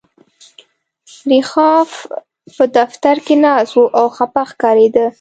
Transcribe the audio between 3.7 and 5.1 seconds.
و او خپه ښکارېده